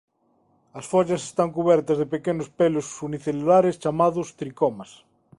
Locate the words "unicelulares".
3.07-3.79